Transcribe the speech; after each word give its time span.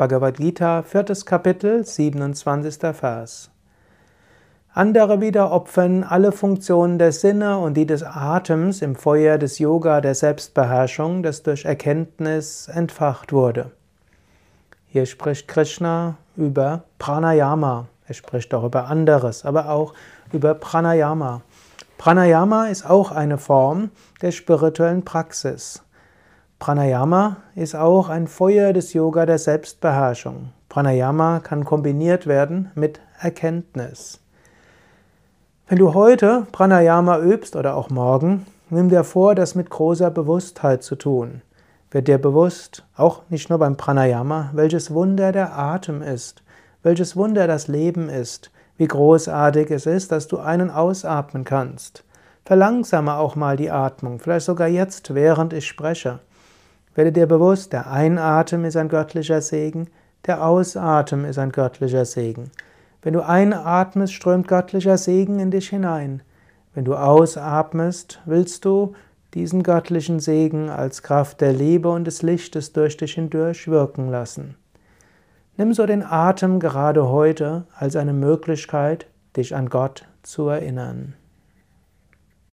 Bhagavad 0.00 0.38
Gita, 0.38 0.82
viertes 0.82 1.26
Kapitel, 1.26 1.84
27. 1.84 2.96
Vers. 2.96 3.50
Andere 4.72 5.20
wieder 5.20 5.52
opfern 5.52 6.04
alle 6.04 6.32
Funktionen 6.32 6.98
der 6.98 7.12
Sinne 7.12 7.58
und 7.58 7.74
die 7.74 7.84
des 7.84 8.02
Atems 8.02 8.80
im 8.80 8.96
Feuer 8.96 9.36
des 9.36 9.58
Yoga 9.58 10.00
der 10.00 10.14
Selbstbeherrschung, 10.14 11.22
das 11.22 11.42
durch 11.42 11.66
Erkenntnis 11.66 12.68
entfacht 12.68 13.34
wurde. 13.34 13.72
Hier 14.86 15.04
spricht 15.04 15.48
Krishna 15.48 16.16
über 16.34 16.84
Pranayama. 16.98 17.86
Er 18.06 18.14
spricht 18.14 18.54
auch 18.54 18.64
über 18.64 18.86
anderes, 18.86 19.44
aber 19.44 19.68
auch 19.68 19.92
über 20.32 20.54
Pranayama. 20.54 21.42
Pranayama 21.98 22.68
ist 22.68 22.88
auch 22.88 23.12
eine 23.12 23.36
Form 23.36 23.90
der 24.22 24.32
spirituellen 24.32 25.04
Praxis. 25.04 25.82
Pranayama 26.60 27.38
ist 27.54 27.74
auch 27.74 28.10
ein 28.10 28.26
Feuer 28.26 28.74
des 28.74 28.92
Yoga 28.92 29.24
der 29.24 29.38
Selbstbeherrschung. 29.38 30.52
Pranayama 30.68 31.40
kann 31.40 31.64
kombiniert 31.64 32.26
werden 32.26 32.70
mit 32.74 33.00
Erkenntnis. 33.18 34.20
Wenn 35.68 35.78
du 35.78 35.94
heute 35.94 36.46
Pranayama 36.52 37.18
übst 37.20 37.56
oder 37.56 37.76
auch 37.76 37.88
morgen, 37.88 38.44
nimm 38.68 38.90
dir 38.90 39.04
vor, 39.04 39.34
das 39.34 39.54
mit 39.54 39.70
großer 39.70 40.10
Bewusstheit 40.10 40.82
zu 40.82 40.96
tun. 40.96 41.40
Wird 41.92 42.08
dir 42.08 42.18
bewusst, 42.18 42.84
auch 42.94 43.22
nicht 43.30 43.48
nur 43.48 43.58
beim 43.58 43.78
Pranayama, 43.78 44.50
welches 44.52 44.92
Wunder 44.92 45.32
der 45.32 45.58
Atem 45.58 46.02
ist, 46.02 46.42
welches 46.82 47.16
Wunder 47.16 47.46
das 47.46 47.68
Leben 47.68 48.10
ist, 48.10 48.50
wie 48.76 48.86
großartig 48.86 49.70
es 49.70 49.86
ist, 49.86 50.12
dass 50.12 50.28
du 50.28 50.36
einen 50.36 50.70
ausatmen 50.70 51.44
kannst. 51.44 52.04
Verlangsame 52.44 53.14
auch 53.14 53.34
mal 53.34 53.56
die 53.56 53.70
Atmung, 53.70 54.18
vielleicht 54.18 54.44
sogar 54.44 54.68
jetzt, 54.68 55.14
während 55.14 55.54
ich 55.54 55.66
spreche. 55.66 56.18
Werde 57.00 57.12
dir 57.12 57.26
bewusst, 57.26 57.72
der 57.72 57.90
Einatmen 57.90 58.66
ist 58.66 58.76
ein 58.76 58.90
göttlicher 58.90 59.40
Segen, 59.40 59.88
der 60.26 60.44
Ausatmen 60.44 61.24
ist 61.24 61.38
ein 61.38 61.50
göttlicher 61.50 62.04
Segen. 62.04 62.50
Wenn 63.00 63.14
du 63.14 63.26
einatmest, 63.26 64.12
strömt 64.12 64.46
göttlicher 64.46 64.98
Segen 64.98 65.38
in 65.38 65.50
dich 65.50 65.70
hinein. 65.70 66.20
Wenn 66.74 66.84
du 66.84 66.94
ausatmest, 66.94 68.20
willst 68.26 68.66
du 68.66 68.92
diesen 69.32 69.62
göttlichen 69.62 70.20
Segen 70.20 70.68
als 70.68 71.02
Kraft 71.02 71.40
der 71.40 71.54
Liebe 71.54 71.88
und 71.88 72.04
des 72.04 72.20
Lichtes 72.20 72.74
durch 72.74 72.98
dich 72.98 73.14
hindurch 73.14 73.66
wirken 73.66 74.10
lassen. 74.10 74.56
Nimm 75.56 75.72
so 75.72 75.86
den 75.86 76.02
Atem 76.02 76.60
gerade 76.60 77.08
heute 77.08 77.64
als 77.74 77.96
eine 77.96 78.12
Möglichkeit, 78.12 79.06
dich 79.38 79.56
an 79.56 79.70
Gott 79.70 80.04
zu 80.22 80.48
erinnern. 80.48 81.14